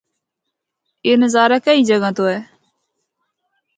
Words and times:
اے 1.05 1.11
نظارہ 1.23 1.57
کئ 1.65 1.79
جگہ 1.89 2.09
تو 2.17 2.23
ہے۔ 2.31 2.39